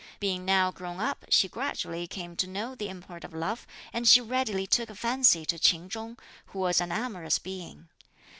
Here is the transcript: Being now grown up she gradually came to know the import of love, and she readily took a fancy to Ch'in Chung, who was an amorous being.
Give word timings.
Being 0.19 0.45
now 0.45 0.71
grown 0.71 0.99
up 0.99 1.25
she 1.29 1.47
gradually 1.47 2.07
came 2.07 2.35
to 2.37 2.47
know 2.47 2.73
the 2.73 2.89
import 2.89 3.23
of 3.23 3.35
love, 3.35 3.67
and 3.93 4.07
she 4.07 4.19
readily 4.19 4.65
took 4.65 4.89
a 4.89 4.95
fancy 4.95 5.45
to 5.45 5.59
Ch'in 5.59 5.89
Chung, 5.89 6.17
who 6.47 6.57
was 6.57 6.81
an 6.81 6.91
amorous 6.91 7.37
being. 7.37 7.87